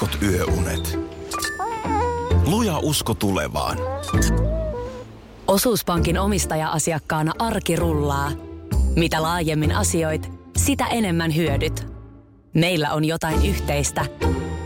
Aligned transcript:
heikot 0.00 0.22
yöunet. 0.22 0.98
Luja 2.46 2.78
usko 2.78 3.14
tulevaan. 3.14 3.78
Osuuspankin 5.46 6.18
omistaja-asiakkaana 6.18 7.32
arki 7.38 7.76
rullaa. 7.76 8.30
Mitä 8.96 9.22
laajemmin 9.22 9.72
asioit, 9.72 10.32
sitä 10.56 10.86
enemmän 10.86 11.36
hyödyt. 11.36 11.86
Meillä 12.54 12.92
on 12.92 13.04
jotain 13.04 13.46
yhteistä. 13.46 14.04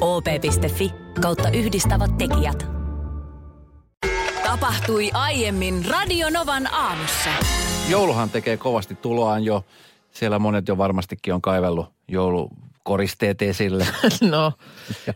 op.fi 0.00 0.92
kautta 1.20 1.50
yhdistävät 1.50 2.18
tekijät. 2.18 2.66
Tapahtui 4.44 5.10
aiemmin 5.12 5.84
Radionovan 5.84 6.74
aamussa. 6.74 7.30
Jouluhan 7.88 8.30
tekee 8.30 8.56
kovasti 8.56 8.94
tuloaan 8.94 9.44
jo. 9.44 9.64
Siellä 10.10 10.38
monet 10.38 10.68
jo 10.68 10.78
varmastikin 10.78 11.34
on 11.34 11.42
kaivellut 11.42 11.86
joulukoristeet 12.86 13.42
esille. 13.42 13.86
No, 14.30 14.52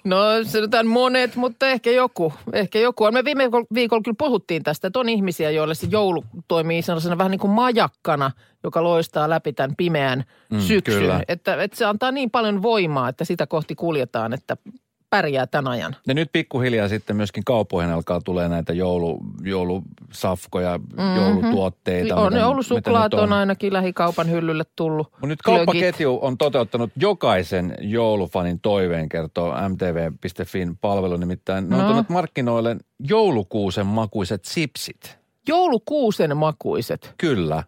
no 0.04 0.16
sanotaan 0.44 0.86
monet, 0.86 1.36
mutta 1.36 1.68
ehkä 1.68 1.91
joku. 1.91 2.32
Ehkä 2.52 2.78
joku. 2.78 3.10
Me 3.12 3.24
viime 3.24 3.45
viikolla 3.74 4.02
kyllä 4.02 4.14
puhuttiin 4.18 4.62
tästä, 4.62 4.86
että 4.86 4.98
on 5.00 5.09
ihmisiä, 5.09 5.50
joille 5.50 5.74
se 5.74 5.86
joulu 5.91 6.24
toimii 6.48 6.82
sellaisena 6.82 7.19
vähän 7.19 7.30
niin 7.30 7.38
kuin 7.38 7.50
majakkana, 7.50 8.30
joka 8.64 8.82
loistaa 8.82 9.30
läpi 9.30 9.52
tämän 9.52 9.77
pimeän 9.77 10.24
Mm, 10.50 10.60
syksyn. 10.60 11.00
kyllä. 11.00 11.20
Että, 11.28 11.62
että 11.62 11.77
se 11.77 11.84
antaa 11.84 12.10
niin 12.12 12.30
paljon 12.30 12.62
voimaa, 12.62 13.08
että 13.08 13.24
sitä 13.24 13.46
kohti 13.46 13.74
kuljetaan, 13.74 14.33
että 14.33 14.56
pärjää 15.16 15.46
tämän 15.46 15.73
ajan. 15.73 15.96
Ja 16.06 16.14
nyt 16.14 16.28
pikkuhiljaa 16.32 16.88
sitten 16.88 17.16
myöskin 17.16 17.45
kaupoihin 17.45 17.92
alkaa 17.92 18.20
tulee 18.20 18.48
näitä 18.48 18.72
joulu, 18.72 19.20
joulusafkoja, 19.42 20.78
mm-hmm. 20.78 21.16
joulutuotteita. 21.16 22.16
on, 22.16 22.32
mitä- 22.32 22.38
joulusuklaat 22.41 23.12
mitä 23.12 23.16
nyt 23.16 23.22
on 23.22 23.32
ainakin 23.32 23.72
lähikaupan 23.72 24.30
hyllylle 24.30 24.64
tullut. 24.77 25.12
Mut 25.20 25.28
nyt 25.28 25.42
kauppaketju 25.42 26.19
on 26.22 26.38
toteuttanut 26.38 26.91
jokaisen 26.96 27.74
joulufanin 27.80 28.60
toiveen, 28.60 29.08
kertoo 29.08 29.55
mtv.fin 29.69 30.77
palvelu. 30.80 31.16
Nimittäin 31.16 31.69
ne 31.69 31.77
on 31.77 31.83
No. 31.83 31.86
tuonut 31.88 32.08
markkinoille 32.08 32.77
joulukuusen 32.98 33.86
makuiset 33.86 34.44
sipsit. 34.44 35.19
Joulukuusen 35.48 36.36
makuiset. 36.36 37.14
Kyllä. 37.19 37.62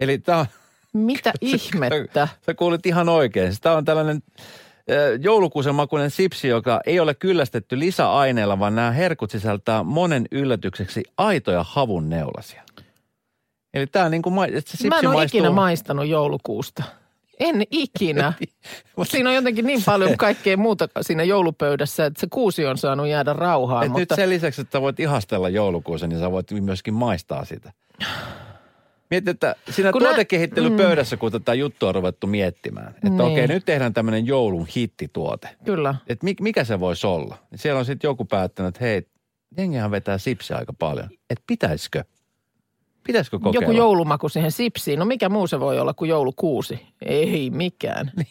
Eli 0.00 0.18
tämä 0.18 0.46
Mitä 0.92 1.32
ihmettä? 1.40 2.28
Sä 2.46 2.54
kuulit 2.54 2.86
ihan 2.86 3.08
oikein. 3.08 3.52
Tämä 3.60 3.76
on 3.76 3.84
tällainen 3.84 4.22
joulukuusen 5.20 5.74
makuinen 5.74 6.10
sipsi, 6.10 6.48
joka 6.48 6.80
ei 6.86 7.00
ole 7.00 7.14
kyllästetty 7.14 7.78
lisäaineella, 7.78 8.58
vaan 8.58 8.74
nämä 8.74 8.90
herkut 8.90 9.30
sisältää 9.30 9.82
monen 9.82 10.26
yllätykseksi 10.32 11.02
aitoja 11.16 11.64
havun 11.68 12.10
neulasia. 12.10 12.62
Eli 13.74 13.86
tämä 13.86 14.08
niin 14.08 14.22
kuin, 14.22 14.34
ma- 14.34 14.46
että 14.46 14.60
se 14.60 14.70
sipsi 14.70 14.88
Mä 14.88 14.98
en 14.98 15.06
ole 15.06 15.14
maistuu... 15.14 15.38
ikinä 15.38 15.50
maistanut 15.50 16.06
joulukuusta. 16.06 16.82
En 17.40 17.62
ikinä. 17.70 18.32
Siinä 19.02 19.30
on 19.30 19.36
jotenkin 19.36 19.66
niin 19.66 19.82
paljon 19.86 20.16
kaikkea 20.16 20.56
muuta 20.56 20.88
siinä 21.00 21.24
joulupöydässä, 21.24 22.06
että 22.06 22.20
se 22.20 22.26
kuusi 22.30 22.66
on 22.66 22.78
saanut 22.78 23.08
jäädä 23.08 23.32
rauhaan. 23.32 23.84
Et 23.84 23.92
mutta 23.92 24.14
Nyt 24.14 24.20
sen 24.20 24.30
lisäksi, 24.30 24.60
että 24.60 24.80
voit 24.80 25.00
ihastella 25.00 25.48
joulukuusen, 25.48 26.08
niin 26.08 26.20
sä 26.20 26.30
voit 26.30 26.50
myöskin 26.50 26.94
maistaa 26.94 27.44
sitä. 27.44 27.72
Mieti, 29.10 29.30
että 29.30 29.56
siinä 29.70 29.92
Kun 29.92 30.02
tuotekehittelypöydässä, 30.02 31.16
kun 31.16 31.32
tätä 31.32 31.54
juttua 31.54 31.88
on 31.88 31.94
ruvettu 31.94 32.26
miettimään, 32.26 32.88
että 32.88 33.08
Niin. 33.08 33.20
okei, 33.20 33.46
nyt 33.46 33.64
tehdään 33.64 33.94
tämmöinen 33.94 34.26
joulun 34.26 34.66
hittituote. 34.76 35.48
Kyllä. 35.64 35.94
että 36.06 36.24
mi- 36.24 36.36
mikä 36.40 36.64
se 36.64 36.80
voisi 36.80 37.06
olla. 37.06 37.36
Siellä 37.54 37.78
on 37.78 37.84
sitten 37.84 38.08
joku 38.08 38.24
päättänyt, 38.24 38.68
että 38.68 38.84
hei, 38.84 39.02
jengihän 39.56 39.90
vetää 39.90 40.18
sipsiä 40.18 40.56
aika 40.56 40.72
paljon. 40.72 41.08
Että 41.30 41.44
pitäisikö? 41.46 42.04
Pitäisikö 43.06 43.38
kokeilla? 43.38 43.64
Joku 43.66 43.76
joulumaku 43.76 44.28
siihen 44.28 44.52
sipsiin. 44.52 44.98
No 44.98 45.04
mikä 45.04 45.28
muu 45.28 45.46
se 45.46 45.60
voi 45.60 45.78
olla 45.80 45.94
kuin 45.94 46.08
joulukuusi? 46.08 46.80
Ei 47.06 47.50
mikään. 47.50 48.10
Niin. 48.16 48.26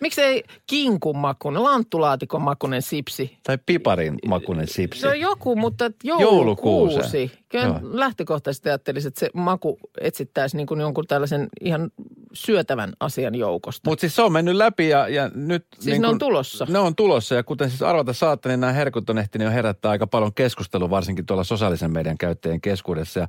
Miksei 0.00 0.44
kinkun 0.66 1.16
makunen, 1.16 1.62
lanttulaatikon 1.62 2.42
makunen 2.42 2.82
sipsi? 2.82 3.38
Tai 3.42 3.58
piparin 3.66 4.18
makunen 4.28 4.68
sipsi. 4.68 5.00
Se 5.00 5.08
on 5.08 5.20
joku, 5.20 5.56
mutta 5.56 5.86
että 5.86 6.08
Joulukuusen. 6.08 6.96
joulukuusi. 6.96 7.32
Kyllä 7.48 7.64
Joo. 7.64 7.80
lähtökohtaisesti 7.82 8.68
ajattelisin, 8.68 9.08
että 9.08 9.20
se 9.20 9.30
maku 9.34 9.78
etsittäisi 10.00 10.56
niin 10.56 10.66
kuin 10.66 10.80
jonkun 10.80 11.06
tällaisen 11.06 11.48
ihan 11.60 11.90
syötävän 12.32 12.92
asian 13.00 13.34
joukosta. 13.34 13.90
Mutta 13.90 14.00
siis 14.00 14.16
se 14.16 14.22
on 14.22 14.32
mennyt 14.32 14.54
läpi 14.54 14.88
ja, 14.88 15.08
ja 15.08 15.30
nyt... 15.34 15.66
Siis 15.78 16.00
ne 16.00 16.08
on 16.08 16.18
tulossa. 16.18 16.66
Ne 16.68 16.78
on 16.78 16.96
tulossa 16.96 17.34
ja 17.34 17.42
kuten 17.42 17.70
siis 17.70 17.82
arvata 17.82 18.12
saatte, 18.12 18.48
niin 18.48 18.60
nämä 18.60 18.72
herkut 18.72 19.10
on 19.10 19.18
ehtinyt 19.18 19.44
jo 19.44 19.52
herättää 19.52 19.90
aika 19.90 20.06
paljon 20.06 20.34
keskustelua, 20.34 20.90
varsinkin 20.90 21.26
tuolla 21.26 21.44
sosiaalisen 21.44 21.92
median 21.92 22.18
käyttäjien 22.18 22.60
keskuudessa. 22.60 23.20
Ja 23.20 23.28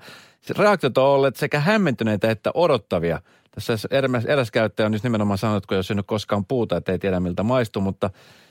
reaktiot 0.57 0.97
on 0.97 1.06
olleet 1.06 1.35
sekä 1.35 1.59
hämmentyneitä 1.59 2.31
että 2.31 2.51
odottavia. 2.53 3.22
Tässä 3.66 3.88
eräs, 3.91 4.25
eräs 4.25 4.51
käyttäjä 4.51 4.88
on 4.88 4.94
just 4.94 5.03
nimenomaan 5.03 5.38
sanonut, 5.38 5.66
kun 5.66 5.75
ei 5.75 5.78
ole 5.78 5.84
syönyt 5.84 6.07
koskaan 6.07 6.45
puuta, 6.45 6.78
että 6.78 6.91
ei 6.91 7.00
tiedä 7.00 7.19
miltä 7.19 7.44
maistuu, 7.44 7.81
mutta 7.81 8.09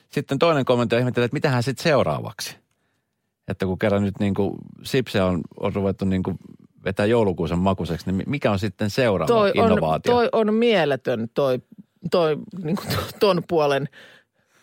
sitten 0.09 0.39
toinen 0.39 0.65
kommentti 0.65 0.97
ihmettelee, 0.97 1.25
että 1.25 1.37
mitähän 1.37 1.62
sitten 1.62 1.83
seuraavaksi. 1.83 2.56
Että 3.49 3.67
kun 3.67 3.78
kerran 3.78 4.03
nyt 4.03 4.19
niin 4.21 4.34
kuin 4.34 4.59
sipse 4.83 5.22
on, 5.22 5.41
on 5.61 5.75
ruvettu 5.75 6.05
niin 6.05 6.22
kuin 6.22 6.39
vetää 6.84 7.06
joulukuusen 7.06 7.59
makuiseksi, 7.59 8.12
niin 8.12 8.31
mikä 8.31 8.50
on 8.50 8.59
sitten 8.59 8.91
seuraava 8.91 9.34
toi 9.34 9.53
on, 9.56 9.65
innovaatio? 9.65 10.15
toi 10.15 10.28
on 10.33 10.55
mieletön 10.55 11.28
toi, 11.34 11.62
toi 12.11 12.37
niin 12.62 12.77
kuin 12.77 12.88
ton 13.21 13.43
puolen 13.49 13.88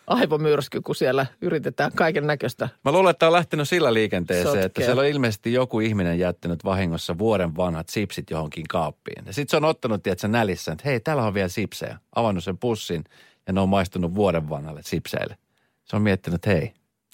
aivomyrsky, 0.07 0.81
kun 0.81 0.95
siellä 0.95 1.25
yritetään 1.41 1.91
kaiken 1.95 2.27
näköistä. 2.27 2.69
Mä 2.85 2.91
luulen, 2.91 3.11
että 3.11 3.27
on 3.27 3.33
lähtenyt 3.33 3.69
sillä 3.69 3.93
liikenteeseen, 3.93 4.47
Sotkea. 4.47 4.65
että 4.65 4.81
siellä 4.81 4.99
on 4.99 5.07
ilmeisesti 5.07 5.53
joku 5.53 5.79
ihminen 5.79 6.19
jättänyt 6.19 6.63
vahingossa 6.63 7.17
vuoden 7.17 7.55
vanhat 7.55 7.89
sipsit 7.89 8.29
johonkin 8.29 8.67
kaappiin. 8.69 9.25
Ja 9.25 9.33
sitten 9.33 9.51
se 9.51 9.57
on 9.57 9.65
ottanut, 9.69 10.03
tiedätkö, 10.03 10.27
nälissä, 10.27 10.71
että 10.71 10.83
hei, 10.85 10.99
täällä 10.99 11.23
on 11.23 11.33
vielä 11.33 11.47
sipsejä. 11.47 11.99
Avannut 12.15 12.43
sen 12.43 12.57
pussin 12.57 13.03
ja 13.47 13.53
ne 13.53 13.61
on 13.61 13.69
maistunut 13.69 14.15
vuoden 14.15 14.49
vanhalle 14.49 14.81
sipseille. 14.83 15.37
Se 15.83 15.95
on 15.95 16.01
miettinyt, 16.01 16.35
että 16.35 16.49
hei, 16.49 16.73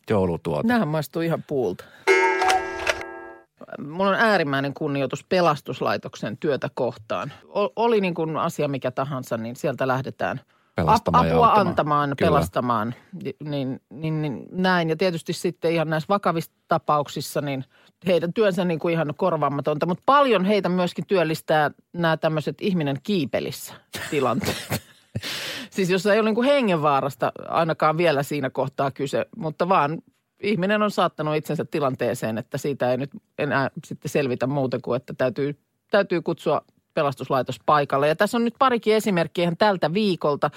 joulutuote. 0.10 0.68
Nämähän 0.68 0.88
maistuu 0.88 1.22
ihan 1.22 1.44
puulta. 1.48 1.84
Mulla 3.80 4.10
on 4.10 4.16
äärimmäinen 4.16 4.74
kunnioitus 4.74 5.24
pelastuslaitoksen 5.24 6.38
työtä 6.38 6.70
kohtaan. 6.74 7.32
O- 7.48 7.74
oli 7.76 8.02
niin 8.02 8.14
kuin 8.14 8.38
asia 8.38 8.68
mikä 8.68 8.92
tahansa, 8.92 9.38
niin 9.38 9.56
sieltä 9.56 9.88
lähdetään 9.88 10.42
Pelastamaan 10.86 11.28
ja 11.28 11.34
apua 11.34 11.46
auttamaan. 11.46 11.68
antamaan, 11.68 12.14
Kyllä. 12.18 12.32
pelastamaan. 12.32 12.96
Niin, 13.44 13.82
niin, 13.90 14.22
niin 14.22 14.46
näin. 14.52 14.90
Ja 14.90 14.96
tietysti 14.96 15.34
sitten 15.34 15.72
ihan 15.72 15.90
näissä 15.90 16.08
vakavissa 16.10 16.52
tapauksissa, 16.68 17.42
niin 17.42 17.66
heidän 18.08 18.34
työnsä 18.34 18.66
niin 18.66 18.80
kuin 18.80 18.94
ihan 18.94 19.14
korvaamatonta. 19.18 19.86
Mutta 19.86 20.04
paljon 20.06 20.46
heitä 20.46 20.70
myöskin 20.70 21.06
työllistää 21.08 21.72
nämä 21.94 22.18
tämmöiset 22.18 22.62
ihminen 22.62 22.98
kiipelissä 23.04 23.74
tilanteet. 24.10 24.82
siis 25.76 25.90
jos 25.90 26.06
ei 26.06 26.20
ole 26.20 26.26
niin 26.26 26.36
kuin 26.36 26.48
hengenvaarasta 26.48 27.32
ainakaan 27.48 27.98
vielä 27.98 28.24
siinä 28.24 28.50
kohtaa 28.50 28.92
kyse, 28.92 29.26
mutta 29.36 29.70
vaan 29.70 30.02
ihminen 30.44 30.82
on 30.82 30.92
saattanut 30.92 31.36
itsensä 31.36 31.66
tilanteeseen, 31.66 32.38
että 32.38 32.58
siitä 32.58 32.92
ei 32.92 32.98
nyt 32.98 33.12
enää 33.38 33.70
sitten 33.86 34.10
selvitä 34.10 34.48
muuten 34.48 34.82
kuin, 34.82 34.98
että 34.98 35.14
täytyy, 35.18 35.60
täytyy 35.92 36.22
kutsua 36.22 36.62
pelastuslaitos 36.94 37.60
paikalle. 37.66 38.08
Ja 38.08 38.16
tässä 38.16 38.38
on 38.38 38.46
nyt 38.46 38.56
parikin 38.60 38.96
esimerkkiä 38.96 39.44
ihan 39.44 39.58
tältä 39.58 39.94
viikolta. 39.94 40.50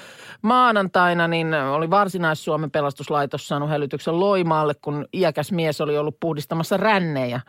Maanantaina 0.43 1.29
niin 1.29 1.55
oli 1.55 1.91
Varsinais-Suomen 1.91 2.71
pelastuslaitos 2.71 3.49
saanut 3.49 3.69
hälytyksen 3.69 4.21
Loimaalle, 4.21 4.75
kun 4.75 5.07
iäkäs 5.15 5.53
mies 5.53 5.81
oli 5.81 5.99
ollut 5.99 6.17
puhdistamassa 6.21 6.77
rännejä 6.77 7.41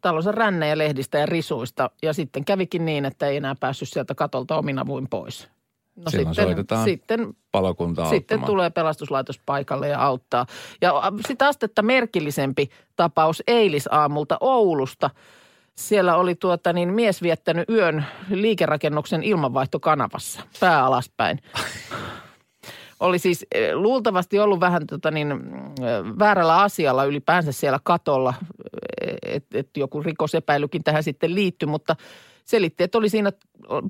talonsa 0.00 0.32
rännejä 0.32 0.78
lehdistä 0.78 1.18
ja 1.18 1.26
risuista. 1.26 1.90
Ja 2.02 2.12
sitten 2.12 2.44
kävikin 2.44 2.84
niin, 2.84 3.04
että 3.04 3.26
ei 3.26 3.36
enää 3.36 3.54
päässyt 3.60 3.88
sieltä 3.88 4.14
katolta 4.14 4.56
omin 4.56 4.78
avuin 4.78 5.08
pois. 5.08 5.48
No 5.96 6.10
Silloin 6.10 6.34
soitetaan 6.34 6.84
sitten 6.84 7.34
Palokuntaa 7.52 8.08
sitten 8.10 8.34
auttamaan. 8.34 8.46
tulee 8.46 8.70
pelastuslaitos 8.70 9.40
paikalle 9.46 9.88
ja 9.88 10.00
auttaa. 10.00 10.46
Ja 10.82 11.02
sitten 11.28 11.48
astetta 11.48 11.82
merkillisempi 11.82 12.68
tapaus 12.96 13.42
eilisaamulta 13.46 14.36
Oulusta. 14.40 15.10
Siellä 15.76 16.16
oli 16.16 16.34
tuota 16.34 16.72
niin 16.72 16.92
mies 16.92 17.22
viettänyt 17.22 17.68
yön 17.68 18.04
liikerakennuksen 18.30 19.22
ilmanvaihtokanavassa, 19.22 20.42
pää 20.60 20.84
alaspäin. 20.84 21.38
Oli 23.00 23.18
siis 23.18 23.46
eh, 23.54 23.74
luultavasti 23.74 24.38
ollut 24.38 24.60
vähän 24.60 24.86
tota 24.86 25.10
niin, 25.10 25.32
eh, 25.32 26.18
väärällä 26.18 26.60
asialla 26.60 27.04
ylipäänsä 27.04 27.52
siellä 27.52 27.78
katolla, 27.82 28.34
että 29.26 29.58
et 29.58 29.68
joku 29.76 30.02
rikosepäilykin 30.02 30.84
tähän 30.84 31.02
sitten 31.02 31.34
liittyi, 31.34 31.66
mutta 31.66 31.96
selitti, 32.44 32.84
että 32.84 32.98
oli 32.98 33.08
siinä 33.08 33.32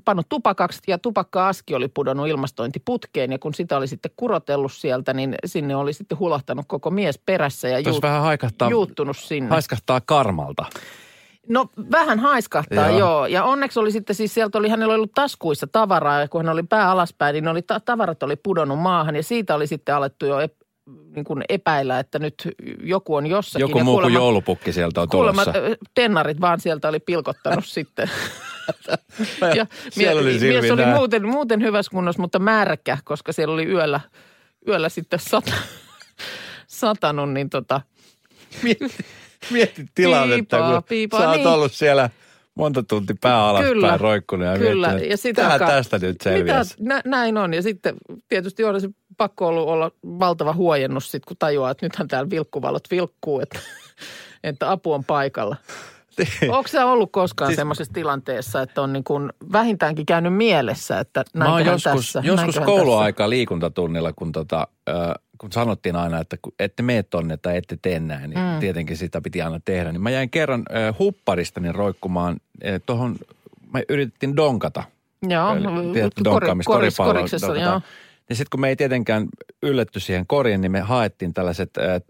pannut 0.05 0.29
tupakaksi 0.29 0.79
ja 0.87 0.97
tupakka-aski 0.97 1.75
oli 1.75 1.87
pudonnut 1.87 2.27
ilmastointiputkeen 2.27 3.31
ja 3.31 3.39
kun 3.39 3.53
sitä 3.53 3.77
oli 3.77 3.87
sitten 3.87 4.11
kurotellut 4.15 4.73
sieltä, 4.73 5.13
niin 5.13 5.35
sinne 5.45 5.75
oli 5.75 5.93
sitten 5.93 6.19
hulahtanut 6.19 6.65
koko 6.67 6.89
mies 6.89 7.19
perässä 7.25 7.67
ja 7.67 7.83
Tuossa 7.83 8.01
vähän 8.01 8.21
haikahtaa, 8.21 8.69
juuttunut 8.69 9.17
sinne. 9.17 9.49
haiskahtaa 9.49 10.01
karmalta. 10.05 10.65
No 11.47 11.65
vähän 11.91 12.19
haiskahtaa, 12.19 12.89
Joo. 12.89 12.99
joo. 12.99 13.25
Ja 13.25 13.43
onneksi 13.43 13.79
oli 13.79 13.91
sitten 13.91 14.15
siis 14.15 14.33
sieltä 14.33 14.57
oli, 14.57 14.69
hänellä 14.69 14.95
ollut 14.95 15.11
taskuissa 15.15 15.67
tavaraa 15.67 16.19
ja 16.19 16.27
kun 16.27 16.45
hän 16.45 16.53
oli 16.53 16.63
pää 16.63 16.91
alaspäin, 16.91 17.33
niin 17.33 17.47
oli, 17.47 17.61
ta- 17.61 17.79
tavarat 17.79 18.23
oli 18.23 18.35
pudonnut 18.35 18.79
maahan 18.79 19.15
ja 19.15 19.23
siitä 19.23 19.55
oli 19.55 19.67
sitten 19.67 19.95
alettu 19.95 20.25
jo 20.25 20.39
ep, 20.39 20.53
niin 21.15 21.25
kuin 21.25 21.43
epäillä, 21.49 21.99
että 21.99 22.19
nyt 22.19 22.47
joku 22.83 23.15
on 23.15 23.27
jossakin. 23.27 23.59
Joku 23.69 23.79
muu 23.83 24.01
kuin 24.01 24.13
joulupukki 24.13 24.73
sieltä 24.73 25.01
on 25.01 25.07
Kuulemma 25.09 25.45
tulossa. 25.45 25.61
tennarit 25.93 26.41
vaan 26.41 26.59
sieltä 26.59 26.87
oli 26.89 26.99
pilkottanut 26.99 27.65
sitten. 27.65 28.09
ja 29.55 29.65
Siellä 29.89 30.21
oli 30.21 30.39
mies 30.39 30.71
oli 30.71 30.81
nää. 30.85 30.95
muuten, 30.95 31.27
muuten 31.27 31.61
hyvässä 31.61 31.89
kunnossa, 31.91 32.21
mutta 32.21 32.39
märkä, 32.39 32.97
koska 33.03 33.33
siellä 33.33 33.53
oli 33.53 33.65
yöllä, 33.65 33.99
yöllä 34.67 34.89
sitten 34.89 35.19
sata, 35.19 35.51
satanut, 36.67 37.31
niin 37.33 37.49
tota, 37.49 37.81
Mietit 39.51 39.87
tilannetta, 39.95 40.57
Piipaa, 40.57 40.73
kun 40.73 40.83
piipaa, 40.89 41.19
sä 41.19 41.29
oot 41.29 41.37
niin. 41.37 41.47
ollut 41.47 41.71
siellä 41.71 42.09
monta 42.55 42.83
tunti 42.83 43.13
pää 43.21 43.47
alaspäin 43.47 43.73
Kyllä, 43.73 43.97
roikkunut 43.97 44.47
ja 44.47 44.57
Kyllä, 44.57 44.87
miettinyt, 44.87 45.11
ja 45.11 45.17
sitä 45.17 45.41
tähän 45.41 45.53
aikaa- 45.53 45.69
tästä 45.69 45.99
nyt 45.99 46.21
selviäisi. 46.21 46.75
Mitä, 46.83 46.93
nä, 46.95 47.01
näin 47.05 47.37
on. 47.37 47.53
Ja 47.53 47.61
sitten 47.61 47.95
tietysti 48.27 48.63
on 48.63 48.81
se 48.81 48.89
pakko 49.17 49.47
ollut 49.47 49.67
olla 49.67 49.91
valtava 50.03 50.53
huojennus 50.53 51.11
sit, 51.11 51.25
kun 51.25 51.37
tajuaa, 51.39 51.71
että 51.71 51.85
nythän 51.85 52.07
täällä 52.07 52.29
vilkkuvalot 52.29 52.91
vilkkuu, 52.91 53.39
että, 53.39 53.59
että 54.43 54.71
apu 54.71 54.93
on 54.93 55.03
paikalla. 55.03 55.55
Onko 56.49 56.67
sä 56.67 56.85
ollut 56.85 57.11
koskaan 57.11 57.49
Siis- 57.49 57.55
semmoisessa 57.55 57.93
tilanteessa, 57.93 58.61
että 58.61 58.81
on 58.81 58.93
niin 58.93 59.03
kuin 59.03 59.33
vähintäänkin 59.51 60.05
käynyt 60.05 60.33
mielessä, 60.33 60.99
että 60.99 61.23
Mä 61.33 61.43
oon 61.45 61.53
näinköhän 61.53 61.73
joskus, 61.75 62.05
tässä, 62.13 62.21
joskus 62.23 62.59
kouluaika 62.65 63.29
liikuntatunnilla, 63.29 64.13
kun, 64.13 64.31
tota, 64.31 64.67
äh, 64.89 64.95
kun 65.37 65.51
sanottiin 65.51 65.95
aina, 65.95 66.19
että 66.19 66.37
kun 66.41 66.53
ette 66.59 66.83
mene 66.83 67.03
tonne 67.03 67.37
tai 67.37 67.57
ette 67.57 67.77
tee 67.81 67.99
näin, 67.99 68.29
niin 68.29 68.39
mm. 68.39 68.59
tietenkin 68.59 68.97
sitä 68.97 69.21
piti 69.21 69.41
aina 69.41 69.59
tehdä. 69.65 69.91
Niin 69.91 70.01
mä 70.01 70.09
jäin 70.09 70.29
kerran 70.29 70.63
äh, 70.75 70.99
hupparistani 70.99 71.71
roikkumaan 71.71 72.37
äh, 72.65 72.81
tuohon, 72.85 73.15
mä 73.73 73.81
yritettiin 73.89 74.35
donkata. 74.35 74.83
Joo, 75.29 75.55
Eli 75.55 75.93
Tiedätkö 75.93 76.21
kori- 76.21 76.23
donkkaamista, 76.23 76.73
koris- 76.73 76.97
koriksessa, 76.97 77.47
donkataan. 77.47 77.73
joo. 77.73 77.81
Ja 78.29 78.35
sitten 78.35 78.49
kun 78.51 78.59
me 78.59 78.69
ei 78.69 78.75
tietenkään 78.75 79.27
ylletty 79.63 79.99
siihen 79.99 80.27
koriin, 80.27 80.61
niin 80.61 80.71
me 80.71 80.79
haettiin 80.79 81.33
tällaiset 81.33 81.77
äh, 81.77 82.01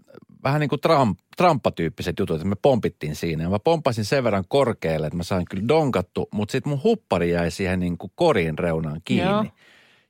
vähän 0.44 0.60
niin 0.60 0.70
kuin 0.70 0.82
tramp, 0.82 1.20
tramppatyyppiset 1.38 2.20
jutut, 2.20 2.36
että 2.36 2.48
me 2.48 2.56
pompittiin 2.62 3.16
siinä. 3.16 3.44
Ja 3.44 3.50
mä 3.50 3.60
pompasin 3.60 4.06
sen 4.06 4.24
verran 4.24 4.44
korkealle, 4.48 5.08
että 5.08 5.18
mä 5.18 5.24
sain 5.24 5.46
kyllä 5.50 5.68
donkattu, 5.68 6.28
mutta 6.32 6.52
sitten 6.52 6.70
mun 6.70 6.84
huppari 6.84 7.32
jäi 7.32 7.52
siihen 7.52 7.80
niin 7.80 7.98
kuin 7.98 8.12
korin 8.16 8.60
reunaan 8.60 9.02
kiinni. 9.06 9.32
Joo. 9.32 9.46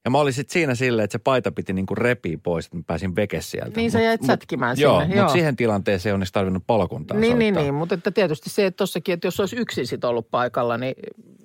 Ja 0.06 0.12
mä 0.12 0.18
olin 0.20 0.34
sitten 0.34 0.54
siinä 0.54 0.76
silleen, 0.76 1.04
että 1.04 1.12
se 1.12 1.20
paita 1.20 1.52
piti 1.52 1.74
niin 1.74 1.86
kuin 1.86 1.98
repii 1.98 2.38
pois, 2.38 2.66
että 2.66 2.78
mä 2.78 2.84
pääsin 2.88 3.16
veke 3.16 3.42
sieltä. 3.42 3.80
Niin 3.80 3.92
sä 3.92 4.02
jäit 4.02 4.24
sätkimään 4.24 4.78
Joo, 4.80 4.94
sinne, 5.00 5.06
mutta 5.06 5.20
joo. 5.20 5.30
siihen 5.30 5.56
tilanteeseen 5.56 6.14
onneksi 6.14 6.34
tarvinnut 6.34 6.64
palokuntaa 6.68 7.18
Niin, 7.18 7.40
niin, 7.40 7.54
soittaa. 7.54 7.64
niin, 7.64 7.74
mutta 7.74 7.96
että 7.96 8.12
tietysti 8.12 8.50
se, 8.50 8.66
että 8.66 8.78
tossakin, 8.78 9.14
että 9.14 9.28
jos 9.28 9.40
olisi 9.40 9.56
yksin 9.56 9.88
sit 9.88 10.04
ollut 10.04 10.32
paikalla, 10.32 10.78
niin 10.78 10.96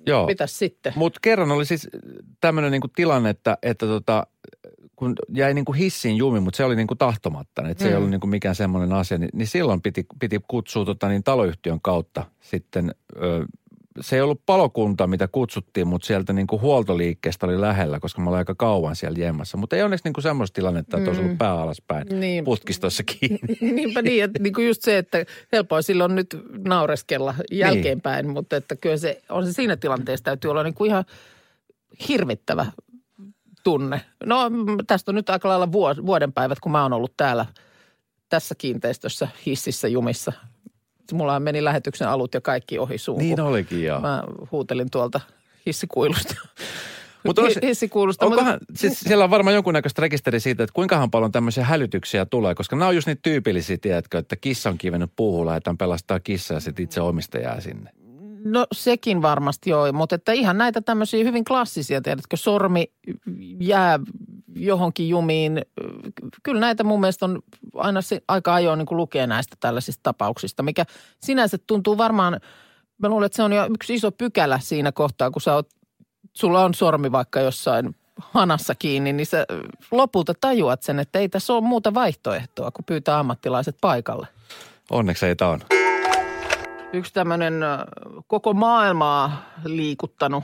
Joo. 0.07 0.25
mitäs 0.27 0.59
sitten? 0.59 0.93
Mutta 0.95 1.19
kerran 1.23 1.51
oli 1.51 1.65
siis 1.65 1.87
tämmöinen 2.41 2.71
niinku 2.71 2.87
tilanne, 2.95 3.29
että, 3.29 3.57
että 3.63 3.85
tota, 3.85 4.27
kun 4.95 5.15
jäi 5.33 5.53
niinku 5.53 5.73
hissiin 5.73 6.17
jumi, 6.17 6.39
mutta 6.39 6.57
se 6.57 6.63
oli 6.65 6.75
niinku 6.75 6.95
tahtomatta, 6.95 7.69
että 7.69 7.83
se 7.83 7.87
ei 7.87 7.93
Mm. 7.93 7.97
ollut 7.97 8.09
niinku 8.11 8.27
mikään 8.27 8.55
semmoinen 8.55 8.93
asia, 8.93 9.17
niin, 9.17 9.29
niin 9.33 9.47
silloin 9.47 9.81
piti, 9.81 10.05
piti 10.19 10.39
kutsua 10.47 10.85
tota 10.85 11.07
niin 11.07 11.23
taloyhtiön 11.23 11.81
kautta 11.81 12.25
sitten, 12.41 12.95
ö, 13.15 13.45
se 14.01 14.15
ei 14.15 14.21
ollut 14.21 14.41
palokunta, 14.45 15.07
mitä 15.07 15.27
kutsuttiin, 15.27 15.87
mutta 15.87 16.07
sieltä 16.07 16.33
niinku 16.33 16.59
huoltoliikkeestä 16.59 17.45
oli 17.45 17.61
lähellä, 17.61 17.99
koska 17.99 18.21
mä 18.21 18.29
olin 18.29 18.37
aika 18.37 18.55
kauan 18.55 18.95
siellä 18.95 19.19
jemmassa. 19.19 19.57
Mutta 19.57 19.75
ei 19.75 19.83
onneksi 19.83 20.03
niinku 20.05 20.21
semmoista 20.21 20.55
tilannetta, 20.55 20.97
että 20.97 21.09
olisi 21.09 21.23
ollut 21.23 21.37
pää 21.37 21.53
alaspäin 21.61 22.07
Niin. 22.19 22.43
putkistossa 22.43 23.03
kiinni. 23.03 23.73
Niinpä 23.75 24.01
niin, 24.01 24.23
että 24.23 24.39
niin 24.39 24.53
kuin 24.53 24.67
just 24.67 24.81
se, 24.81 24.97
että 24.97 25.25
helpoa 25.51 25.81
silloin 25.81 26.15
nyt 26.15 26.37
naureskella 26.67 27.35
jälkeenpäin, 27.51 28.25
niin. 28.25 28.33
mutta 28.33 28.55
että 28.55 28.75
kyllä 28.75 28.97
se 28.97 29.21
on 29.29 29.45
se 29.45 29.53
siinä 29.53 29.77
tilanteessa 29.77 30.23
täytyy 30.23 30.51
olla 30.51 30.63
niin 30.63 30.73
kuin 30.73 30.89
ihan 30.89 31.05
hirvittävä 32.07 32.65
tunne. 33.63 34.01
No 34.25 34.49
mm, 34.49 34.65
tästä 34.87 35.11
on 35.11 35.15
nyt 35.15 35.29
aika 35.29 35.49
lailla 35.49 35.71
vuoden 36.05 36.33
päivät, 36.33 36.59
kun 36.59 36.71
mä 36.71 36.83
oon 36.83 36.93
ollut 36.93 37.13
täällä 37.17 37.45
tässä 38.29 38.55
kiinteistössä 38.55 39.27
hississä 39.45 39.87
jumissa. 39.87 40.33
Mulla 41.13 41.39
meni 41.39 41.63
lähetyksen 41.63 42.07
alut 42.07 42.33
ja 42.33 42.41
kaikki 42.41 42.79
ohi 42.79 42.97
suun. 42.97 43.19
niin 43.19 43.39
olikin 43.39 43.83
joo. 43.83 43.99
Mä 43.99 44.23
huutelin 44.51 44.91
tuolta 44.91 45.19
hissikuilusta. 45.65 46.35
Mutta 47.25 47.41
olisi- 47.41 47.59
hissikuilusta. 47.63 48.25
Onkohan, 48.25 48.53
mutta- 48.53 48.65
siis 48.75 48.99
siellä 48.99 49.23
on 49.23 49.29
varmaan 49.29 49.53
jonkunnäköistä 49.53 50.01
rekisteri 50.01 50.39
siitä, 50.39 50.63
että 50.63 50.73
kuinkahan 50.73 51.11
paljon 51.11 51.31
tämmöisiä 51.31 51.63
hälytyksiä 51.65 52.25
tulee, 52.25 52.55
koska 52.55 52.75
nämä 52.75 52.87
on 52.87 52.95
just 52.95 53.07
niitä 53.07 53.19
tyypillisiä, 53.23 53.77
tiedätkö, 53.77 54.17
että 54.17 54.35
kissa 54.35 54.69
on 54.69 54.77
kivennyt 54.77 55.11
puuhun, 55.15 55.45
lähdetään 55.45 55.77
pelastaa 55.77 56.19
kissaa 56.19 56.55
ja 56.57 56.61
sitten 56.61 56.83
itse 56.83 57.01
omistaja 57.01 57.43
jää 57.43 57.61
sinne. 57.61 57.91
No 58.45 58.65
sekin 58.73 59.21
varmasti 59.21 59.69
joo, 59.69 59.91
mutta 59.91 60.15
että 60.15 60.31
ihan 60.31 60.57
näitä 60.57 60.81
tämmöisiä 60.81 61.23
hyvin 61.23 61.43
klassisia, 61.45 62.01
tiedätkö, 62.01 62.37
sormi 62.37 62.91
jää 63.59 63.99
johonkin 64.55 65.09
jumiin. 65.09 65.61
Kyllä 66.43 66.59
näitä 66.59 66.83
mun 66.83 66.99
mielestä 66.99 67.25
on 67.25 67.39
aina 67.75 68.01
se 68.01 68.21
aika 68.27 68.53
ajoin 68.53 68.77
niin 68.77 68.87
lukee 68.97 69.27
näistä 69.27 69.55
tällaisista 69.59 70.03
tapauksista, 70.03 70.63
mikä 70.63 70.85
sinänsä 71.23 71.57
tuntuu 71.67 71.97
varmaan, 71.97 72.39
mä 72.97 73.09
luulen, 73.09 73.25
että 73.25 73.35
se 73.35 73.43
on 73.43 73.53
jo 73.53 73.67
yksi 73.73 73.93
iso 73.93 74.11
pykälä 74.11 74.59
siinä 74.59 74.91
kohtaa, 74.91 75.31
kun 75.31 75.41
sä 75.41 75.55
oot, 75.55 75.69
sulla 76.33 76.63
on 76.63 76.73
sormi 76.73 77.11
vaikka 77.11 77.39
jossain 77.39 77.95
hanassa 78.17 78.75
kiinni, 78.75 79.13
niin 79.13 79.25
sä 79.25 79.45
lopulta 79.91 80.33
tajuat 80.41 80.83
sen, 80.83 80.99
että 80.99 81.19
ei 81.19 81.29
tässä 81.29 81.53
ole 81.53 81.61
muuta 81.61 81.93
vaihtoehtoa, 81.93 82.71
kuin 82.71 82.85
pyytää 82.85 83.19
ammattilaiset 83.19 83.75
paikalle. 83.81 84.27
Onneksi 84.91 85.25
ei 85.25 85.35
tämä 85.35 85.51
on. 85.51 85.80
Yksi 86.93 87.13
tämmöinen 87.13 87.53
koko 88.27 88.53
maailmaa 88.53 89.43
liikuttanut 89.65 90.43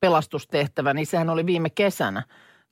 pelastustehtävä, 0.00 0.94
niin 0.94 1.06
sehän 1.06 1.30
oli 1.30 1.46
viime 1.46 1.70
kesänä. 1.70 2.22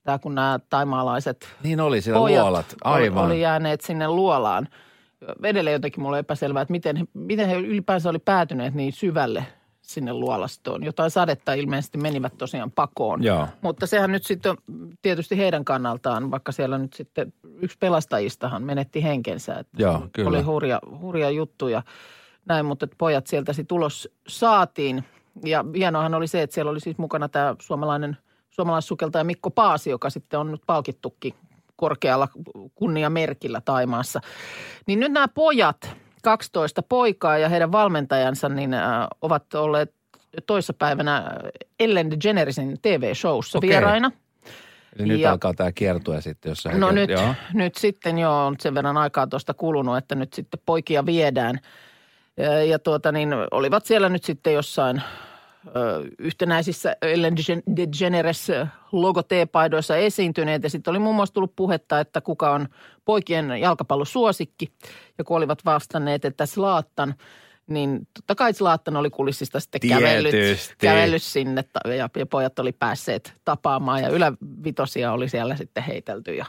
Tämä 0.02 0.18
kun 0.18 0.34
nämä 0.34 0.58
taimaalaiset 0.70 1.48
Niin 1.62 1.80
oli 1.80 2.00
siellä 2.00 2.18
pojat 2.18 2.42
luolat. 2.42 2.74
Aivan. 2.84 3.24
oli 3.24 3.40
jääneet 3.40 3.80
sinne 3.80 4.08
luolaan. 4.08 4.68
Edelleen 5.42 5.72
jotenkin 5.72 6.02
mulla 6.02 6.16
on 6.16 6.20
epäselvää, 6.20 6.62
että 6.62 6.72
miten, 6.72 7.08
miten 7.14 7.48
he 7.48 7.54
ylipäänsä 7.54 8.10
oli 8.10 8.18
päätyneet 8.18 8.74
niin 8.74 8.92
syvälle 8.92 9.46
sinne 9.82 10.12
luolastoon. 10.12 10.84
Jotain 10.84 11.10
sadetta 11.10 11.52
ilmeisesti 11.54 11.98
menivät 11.98 12.38
tosiaan 12.38 12.70
pakoon. 12.70 13.22
Joo. 13.24 13.48
Mutta 13.60 13.86
sehän 13.86 14.12
nyt 14.12 14.24
sitten 14.24 14.50
on 14.50 14.56
tietysti 15.02 15.38
heidän 15.38 15.64
kannaltaan, 15.64 16.30
vaikka 16.30 16.52
siellä 16.52 16.78
nyt 16.78 16.92
sitten 16.92 17.32
yksi 17.60 17.78
pelastajistahan 17.80 18.62
menetti 18.62 19.02
henkensä. 19.02 19.54
Että 19.54 19.82
Joo, 19.82 20.08
kyllä. 20.12 20.28
Oli 20.28 20.42
hurja, 20.42 20.80
hurja 21.00 21.30
juttu 21.30 21.68
ja 21.68 21.82
näin, 22.46 22.66
mutta 22.66 22.84
että 22.84 22.96
pojat 22.98 23.26
sieltä 23.26 23.52
sitten 23.52 23.74
ulos 23.76 24.08
saatiin. 24.28 25.04
Ja 25.44 25.64
hienoahan 25.76 26.14
oli 26.14 26.26
se, 26.26 26.42
että 26.42 26.54
siellä 26.54 26.70
oli 26.70 26.80
siis 26.80 26.98
mukana 26.98 27.28
tämä 27.28 27.54
suomalainen, 27.60 28.16
suomalaissukeltaja 28.50 29.24
Mikko 29.24 29.50
Paasi, 29.50 29.90
joka 29.90 30.10
sitten 30.10 30.40
on 30.40 30.50
nyt 30.50 30.62
palkittukin 30.66 31.34
korkealla 31.76 32.28
kunniamerkillä 32.74 33.60
Taimaassa. 33.64 34.20
Niin 34.86 35.00
nyt 35.00 35.12
nämä 35.12 35.28
pojat, 35.28 35.96
12 36.22 36.82
poikaa 36.82 37.38
ja 37.38 37.48
heidän 37.48 37.72
valmentajansa, 37.72 38.48
niin 38.48 38.74
äh, 38.74 39.06
ovat 39.22 39.54
olleet 39.54 39.94
toissapäivänä 40.46 41.30
Ellen 41.80 42.10
DeGeneresin 42.10 42.78
TV-showssa 42.82 43.60
vieraina. 43.60 44.10
Eli 44.98 45.08
nyt 45.08 45.20
Ja- 45.20 45.30
alkaa 45.30 45.54
tämä 45.54 45.72
kiertue 45.72 46.20
sitten, 46.20 46.50
jos 46.50 46.64
No 46.78 46.86
he- 46.86 46.92
nyt, 46.92 47.10
Joo. 47.10 47.34
nyt 47.54 47.74
sitten 47.74 48.18
jo 48.18 48.46
on 48.46 48.54
sen 48.60 48.74
verran 48.74 48.96
aikaa 48.96 49.26
tuosta 49.26 49.54
kulunut, 49.54 49.96
että 49.96 50.14
nyt 50.14 50.32
sitten 50.32 50.60
poikia 50.66 51.06
viedään. 51.06 51.58
Ja, 52.36 52.64
ja 52.64 52.78
tuota 52.78 53.12
niin, 53.12 53.30
olivat 53.50 53.86
siellä 53.86 54.08
nyt 54.08 54.24
sitten 54.24 54.54
jossain 54.54 55.02
yhtenäisissä 56.18 56.96
Ellen 57.02 57.34
DeGeneres 57.76 58.48
logo-T-paidoissa 58.92 59.96
esiintyneet. 59.96 60.62
Ja 60.62 60.70
sitten 60.70 60.90
oli 60.90 60.98
muun 60.98 61.16
muassa 61.16 61.32
tullut 61.32 61.56
puhetta, 61.56 62.00
että 62.00 62.20
kuka 62.20 62.50
on 62.50 62.68
poikien 63.04 63.50
jalkapallosuosikki. 63.50 64.72
Ja 65.18 65.24
kun 65.24 65.36
olivat 65.36 65.64
vastanneet, 65.64 66.24
että 66.24 66.46
Slaattan, 66.46 67.14
niin 67.66 68.08
totta 68.14 68.34
kai 68.34 68.54
Slaattan 68.54 68.96
oli 68.96 69.10
kulissista 69.10 69.60
sitten 69.60 69.88
kävellyt, 69.88 70.34
kävellyt 70.78 71.22
sinne 71.22 71.64
ja, 71.84 72.08
ja 72.16 72.26
pojat 72.26 72.58
oli 72.58 72.72
päässeet 72.72 73.34
tapaamaan 73.44 74.02
ja 74.02 74.08
ylävitosia 74.08 75.12
oli 75.12 75.28
siellä 75.28 75.56
sitten 75.56 75.82
heitelty 75.82 76.34
ja 76.34 76.46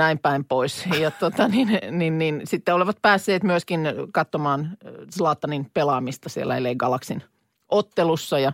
näin 0.00 0.18
päin 0.18 0.44
pois. 0.44 0.84
Ja 1.00 1.10
tota, 1.20 1.48
niin, 1.48 1.78
niin, 1.90 2.18
niin, 2.18 2.40
sitten 2.44 2.74
olevat 2.74 2.96
päässeet 3.02 3.42
myöskin 3.42 3.80
katsomaan 4.12 4.60
äh, 4.60 4.92
Zlatanin 5.10 5.70
pelaamista 5.74 6.28
siellä 6.28 6.62
LA 6.62 6.74
Galaxin 6.76 7.22
ottelussa 7.68 8.38
ja 8.38 8.52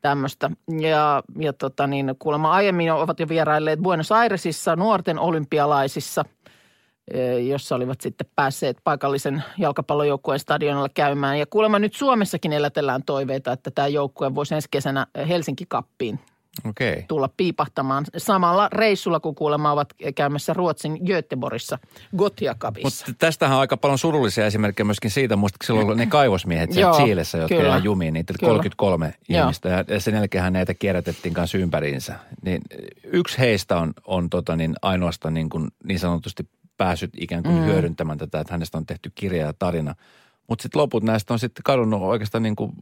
tämmöistä. 0.00 0.50
Ja, 0.80 1.22
ja 1.38 1.52
tota 1.52 1.86
niin, 1.86 2.14
kuulemma 2.18 2.52
aiemmin 2.52 2.92
ovat 2.92 3.20
jo 3.20 3.28
vierailleet 3.28 3.80
Buenos 3.80 4.12
Airesissa 4.12 4.76
nuorten 4.76 5.18
olympialaisissa, 5.18 6.24
eh, 7.10 7.46
jossa 7.46 7.74
olivat 7.74 8.00
sitten 8.00 8.26
päässeet 8.36 8.76
paikallisen 8.84 9.44
jalkapallojoukkueen 9.58 10.40
stadionilla 10.40 10.88
käymään. 10.88 11.38
Ja 11.38 11.46
kuulemma 11.46 11.78
nyt 11.78 11.94
Suomessakin 11.94 12.52
elätellään 12.52 13.02
toiveita, 13.02 13.52
että 13.52 13.70
tämä 13.70 13.88
joukkue 13.88 14.34
voisi 14.34 14.54
ensi 14.54 14.68
kesänä 14.70 15.06
Helsinki-kappiin 15.28 16.20
Okei. 16.70 17.04
tulla 17.08 17.28
piipahtamaan 17.36 18.04
samalla 18.16 18.68
reissulla, 18.72 19.20
kun 19.20 19.34
kuulemma 19.34 19.72
ovat 19.72 19.88
käymässä 20.14 20.52
Ruotsin 20.52 20.98
Göteborgissa 21.06 21.78
Gotia 22.16 22.54
Cupissa. 22.54 23.04
Mutta 23.08 23.26
tästähän 23.26 23.54
on 23.56 23.60
aika 23.60 23.76
paljon 23.76 23.98
surullisia 23.98 24.46
esimerkkejä 24.46 24.84
myöskin 24.84 25.10
siitä, 25.10 25.36
muistatko 25.36 25.66
silloin 25.66 25.98
ne 25.98 26.06
kaivosmiehet 26.06 26.72
siellä 26.72 26.96
Joo, 26.96 27.04
Chiilessä, 27.04 27.38
jotka 27.38 27.56
kyllä. 27.56 27.68
jäi 27.68 27.84
jumiin, 27.84 28.14
niitä 28.14 28.34
Kyllä. 28.40 28.50
33 28.50 29.14
Joo. 29.28 29.42
ihmistä 29.42 29.68
ja- 29.68 29.84
ja 29.88 30.00
sen 30.00 30.14
jälkeen 30.14 30.52
näitä 30.52 30.74
kierrätettiin 30.74 31.34
kanssa 31.34 31.58
ympäriinsä. 31.58 32.14
Niin 32.44 32.62
yksi 33.04 33.38
heistä 33.38 33.78
on, 33.78 33.92
on 34.06 34.30
tota 34.30 34.56
niin 34.56 34.74
ainoastaan 34.82 35.34
niin, 35.34 35.48
kuin 35.48 35.68
niin 35.84 35.98
sanotusti 35.98 36.48
päässyt 36.76 37.10
ikään 37.16 37.42
kuin 37.42 37.54
mm. 37.54 37.64
hyödyntämään 37.64 38.18
tätä, 38.18 38.40
että 38.40 38.54
hänestä 38.54 38.78
on 38.78 38.86
tehty 38.86 39.12
kirja 39.14 39.46
ja 39.46 39.52
tarina. 39.58 39.94
Mutta 40.48 40.62
sitten 40.62 40.80
loput 40.82 41.02
näistä 41.02 41.34
on 41.34 41.38
sitten 41.38 41.62
kadonnut 41.62 42.02
oikeastaan 42.02 42.42
niin 42.42 42.56
kuin 42.56 42.72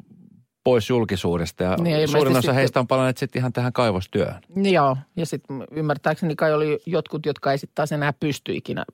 pois 0.65 0.89
julkisuudesta. 0.91 1.65
Ja 1.65 1.77
Niin, 1.77 2.09
suurin 2.09 2.33
osa 2.33 2.41
sitten- 2.41 2.55
heistä 2.55 2.81
on 2.81 2.87
palanneet 2.87 3.19
sitten 3.19 3.41
ihan 3.41 3.53
tähän 3.53 3.73
kaivostyöhön. 3.73 4.41
Joo, 4.57 4.97
ja 5.17 5.27
sitten 5.27 5.65
ymmärtääkseni 5.71 6.37
kai 6.37 6.53
oli 6.55 6.79
jotkut, 6.87 7.27
jotka 7.27 7.53
ei 7.53 7.59
sitten 7.59 7.75
taas 7.75 7.93
enää 7.93 8.13
pysty 8.13 8.55
ikinä 8.55 8.85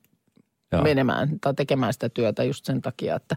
Joo. 0.72 0.82
menemään 0.82 1.40
tai 1.40 1.54
tekemään 1.54 1.92
sitä 1.92 2.08
työtä 2.08 2.44
just 2.44 2.64
sen 2.64 2.82
takia, 2.82 3.16
että, 3.16 3.36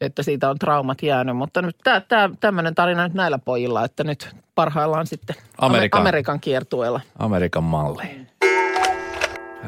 että 0.00 0.22
siitä 0.22 0.50
on 0.50 0.58
traumat 0.58 1.02
jäänyt. 1.02 1.36
Mutta 1.36 1.62
nyt 1.62 1.76
tää, 1.84 2.00
tää, 2.00 2.30
tämmöinen 2.40 2.74
tarina 2.74 3.02
nyt 3.08 3.14
näillä 3.14 3.38
pojilla, 3.38 3.84
että 3.84 4.04
nyt 4.04 4.28
parhaillaan 4.54 5.06
sitten 5.06 5.36
Amerikan. 5.58 6.00
Amerikan 6.00 6.40
kiertueella. 6.40 7.00
Amerikan 7.18 7.64
malli. 7.64 8.02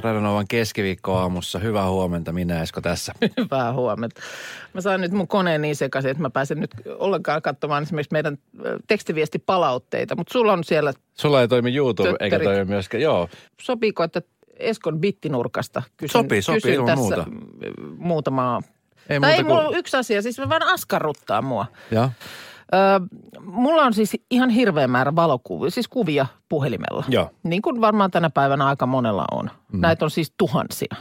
Radionovan 0.01 0.49
keskiviikkoaamussa. 0.49 1.59
Hyvää 1.59 1.91
huomenta, 1.91 2.33
minä 2.33 2.63
Esko 2.63 2.81
tässä. 2.81 3.13
Hyvää 3.41 3.73
huomenta. 3.73 4.21
Mä 4.75 4.81
sain 4.81 5.01
nyt 5.01 5.13
mun 5.13 5.29
koneen 5.29 5.63
niin 5.63 5.77
sekaisin, 5.77 6.11
että 6.11 6.23
mä 6.23 6.31
pääsen 6.31 6.61
nyt 6.61 6.71
ollenkaan 6.99 7.43
katsomaan 7.43 7.83
esimerkiksi 7.83 8.13
meidän 8.13 8.39
tekstiviestipalautteita. 8.87 10.17
Mutta 10.17 10.33
sulla 10.33 10.53
on 10.53 10.65
siellä, 10.65 10.93
Sulla 11.15 11.41
ei 11.41 11.49
toimi 11.49 11.77
YouTube 11.77 12.09
eikä 12.09 12.37
Tötterit. 12.37 12.45
toimi 12.45 12.65
myöskään. 12.71 13.03
Joo, 13.03 13.29
sopiiko, 13.61 14.03
että 14.03 14.23
Eskon 14.59 14.99
bittinurkasta 15.01 15.83
kysyn, 15.97 16.23
Sopii, 16.23 16.43
sopii 16.43 16.61
kysyn 16.61 16.87
tässä 16.87 16.97
muuta. 16.97 17.25
muutamaa. 17.99 18.63
ei 19.09 19.21
tai 19.21 19.33
ei 19.33 19.43
muuta 19.43 19.49
mulla 19.49 19.63
kuin... 19.63 19.69
ole 19.69 19.79
yksi 19.79 19.97
asia, 19.97 20.23
siis 20.23 20.39
mä 20.39 20.49
vaan 20.49 20.63
askarruttaa 20.63 21.43
mua. 21.43 21.67
Joo, 21.91 22.11
Öö, 22.75 23.01
mulla 23.41 23.83
on 23.83 23.95
siis 23.95 24.17
ihan 24.31 24.51
hirveä 24.51 24.89
määrä 24.89 25.17
valokuvia, 25.17 25.71
siis 25.71 25.89
kuvia 25.89 26.27
puhelimella. 26.49 27.05
Joo. 27.09 27.31
Niin 27.43 27.63
kuin 27.63 27.81
varmaan 27.81 28.11
tänä 28.11 28.31
päivänä 28.31 28.67
aika 28.67 28.87
monella 28.87 29.25
on. 29.33 29.51
Mm. 29.73 29.81
Näitä 29.81 30.05
on 30.05 30.11
siis 30.11 30.33
tuhansia. 30.37 30.97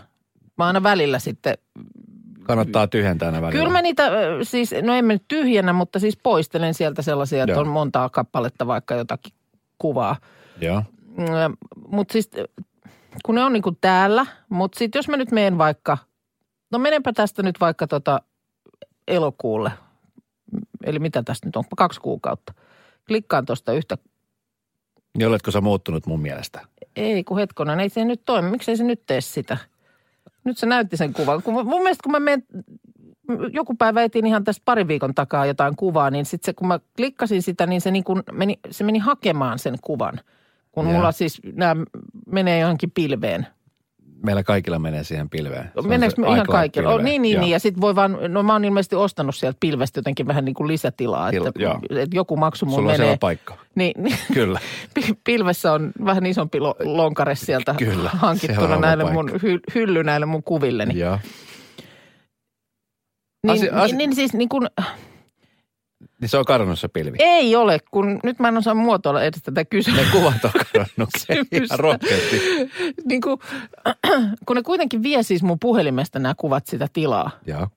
Mä 0.58 0.66
aina 0.66 0.84
välillä 0.84 1.20
sitten, 1.20 1.54
kannattaa 2.44 2.88
tyhjentää 2.88 3.32
ne 3.32 3.42
välillä. 3.42 3.60
kyllä 3.60 3.74
mä 3.74 3.82
niitä 3.82 4.08
ö, 4.08 4.40
siis, 4.44 4.76
no 4.82 4.94
en 4.94 5.06
mä 5.06 5.14
nyt 5.14 5.24
tyhjennä, 5.28 5.74
mutta 5.74 6.00
siis 6.00 6.18
poistelen 6.24 6.74
sieltä 6.74 7.02
sellaisia, 7.02 7.44
että 7.44 7.52
Joo. 7.54 7.62
on 7.62 7.68
montaa 7.68 8.10
kappaletta 8.10 8.68
vaikka 8.68 8.96
jotakin 8.96 9.34
kuvaa. 9.78 10.16
Joo, 10.62 10.84
Mutta 11.88 12.12
siis 12.12 12.30
kun 13.26 13.36
ne 13.36 13.44
on 13.44 13.54
niin 13.54 13.64
kuin 13.64 13.78
täällä, 13.82 14.26
mutta 14.50 14.80
sitten 14.80 15.00
jos 15.00 15.08
mä 15.08 15.18
nyt 15.18 15.32
menen 15.32 15.58
vaikka, 15.58 15.98
no 16.72 16.80
menenpä 16.80 17.14
tästä 17.14 17.44
nyt 17.44 17.60
vaikka 17.60 17.88
tota 17.88 18.22
elokuulle. 19.08 19.72
Eli 20.84 21.00
mitä 21.00 21.24
tästä 21.24 21.48
nyt 21.48 21.56
on, 21.56 21.64
kaksi 21.78 22.02
kuukautta. 22.02 22.54
Klikkaan 23.08 23.46
tuosta 23.46 23.74
yhtä, 23.74 23.98
niin 25.18 25.28
oletko 25.28 25.52
sä 25.52 25.62
muuttunut 25.62 26.06
mun 26.06 26.22
mielestä? 26.22 26.62
ei 26.98 27.24
kun 27.24 27.38
hetkonen, 27.38 27.80
ei 27.80 27.90
se 27.90 28.06
nyt 28.06 28.22
toimi. 28.26 28.52
Miksei 28.52 28.78
se 28.78 28.84
nyt 28.84 29.06
tee 29.06 29.22
sitä? 29.22 29.58
Nyt 30.44 30.58
se 30.58 30.66
näytti 30.66 30.98
sen 30.98 31.14
kuvan. 31.14 31.44
Kun, 31.44 31.54
mun 31.54 31.84
mielestä 31.84 32.04
kun 32.04 32.12
mä 32.12 32.20
menen, 32.20 32.44
joku 33.54 33.76
päivä 33.76 34.04
etin 34.04 34.26
ihan 34.26 34.44
tästä 34.44 34.62
parin 34.66 34.88
viikon 34.88 35.16
takaa 35.16 35.46
jotain 35.46 35.76
kuvaa, 35.76 36.10
niin 36.10 36.26
sitten 36.26 36.56
kun 36.56 36.68
mä 36.68 36.80
klikkasin 36.96 37.42
sitä, 37.42 37.66
niin 37.66 37.82
se, 37.82 37.92
niin 37.92 38.04
kuin 38.04 38.24
meni, 38.32 38.60
se 38.72 38.84
meni 38.84 39.00
hakemaan 39.00 39.60
sen 39.60 39.76
kuvan. 39.82 40.20
Kun 40.72 40.86
Joo. 40.86 40.94
mulla 40.94 41.12
siis 41.12 41.42
nämä 41.54 41.76
menee 42.28 42.60
johonkin 42.60 42.92
pilveen. 42.92 43.48
Meillä 44.24 44.44
kaikilla 44.44 44.80
menee 44.80 45.04
siihen 45.04 45.30
pilveen. 45.30 45.64
Se 45.64 45.72
on 45.80 45.88
Meneekö 45.88 46.16
se 46.16 46.22
me 46.22 46.28
ihan 46.28 46.46
kaikilla? 46.48 46.90
Oh, 46.94 47.02
niin, 47.02 47.22
niin, 47.22 47.34
Joo. 47.34 47.42
niin. 47.42 47.52
Ja 47.52 47.60
sitten 47.60 47.82
voi 47.82 47.96
vaan, 47.96 48.18
no 48.28 48.44
mä 48.44 48.54
oon 48.54 48.66
ilmeisesti 48.66 48.96
ostanut 48.96 49.36
sieltä 49.36 49.58
pilvestä 49.60 49.98
jotenkin 50.00 50.28
vähän 50.28 50.46
niin 50.46 50.56
kuin 50.56 50.68
lisätilaa, 50.68 51.32
Til- 51.32 51.48
että, 51.48 51.60
että 52.02 52.16
joku 52.18 52.38
maksu 52.38 52.66
mun 52.66 52.76
Sulla 52.76 52.82
on 52.88 52.94
menee. 52.94 52.98
siellä 53.06 53.18
paikka. 53.18 53.58
Niin, 53.76 54.04
niin. 54.04 54.18
Kyllä. 54.34 54.60
Pi- 54.94 55.18
Pilvessä 55.24 55.74
on 55.74 55.92
vähän 56.06 56.26
isompi 56.26 56.60
lo- 56.60 56.76
lonkare 56.84 57.36
sieltä 57.36 57.76
Kyllä, 57.78 58.10
hankittuna 58.24 58.76
on 58.76 58.82
näille 58.82 59.04
paikka. 59.04 59.24
mun 59.24 59.30
hy- 59.32 59.76
hylly 59.76 60.04
näille 60.04 60.26
mun 60.26 60.44
kuvilleni. 60.44 61.00
Joo. 61.00 61.20
Niin, 63.48 63.52
Asia- 63.58 63.74
asia- 63.82 63.98
niin, 63.98 64.10
niin 64.10 64.16
siis 64.16 64.34
niin 64.34 64.50
kun, 64.50 64.68
Niin 66.22 66.30
se 66.30 66.38
on 66.38 66.46
kadonnut 66.46 66.80
se 66.80 66.88
pilvi. 66.88 67.18
ei 67.20 67.56
ole, 67.56 67.80
kun 67.92 68.20
nyt 68.24 68.40
mä 68.40 68.48
en 68.48 68.58
osaa 68.58 68.74
muotoilla 68.74 69.22
edes 69.24 69.42
tätä 69.44 69.62
Ne 69.62 69.66
kysymystä. 69.66 70.12
kuvat 70.12 70.46
on 70.46 70.52
kadonnut. 70.74 71.10
Ihan 71.52 71.80
rohkeasti. 71.80 72.42
niin 73.06 73.22
kun, 73.22 73.40
kun 74.48 74.56
ne 74.56 74.62
kuitenkin 74.64 75.04
vie 75.04 75.24
siis 75.24 75.44
mun 75.44 75.60
puhelimesta 75.60 76.20
nämä 76.20 76.36
kuvat 76.38 76.68
sitä 76.68 76.88
tilaa, 76.94 77.32
Joo. 77.46 77.68